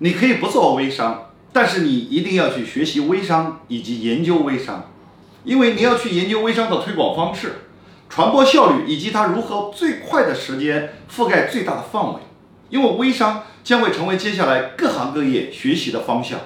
[0.00, 4.90] 你可以不做微商但是你一定要去学习微商以及研究微商
[5.44, 7.66] 因为你要去研究微商的推广方式
[8.08, 12.20] 传播效率以及它如何最快的时间覆盖最大的范围。
[12.70, 16.38] 因为微商将会成为接下来各行各业学习的方向。